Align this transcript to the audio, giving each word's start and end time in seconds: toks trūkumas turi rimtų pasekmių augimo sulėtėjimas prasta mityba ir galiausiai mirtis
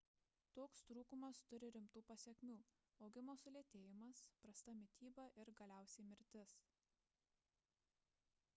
toks 0.59 0.79
trūkumas 0.91 1.41
turi 1.49 1.67
rimtų 1.75 2.01
pasekmių 2.07 2.55
augimo 3.07 3.35
sulėtėjimas 3.43 4.23
prasta 4.45 4.75
mityba 4.79 5.27
ir 5.43 5.53
galiausiai 5.63 6.07
mirtis 6.09 6.57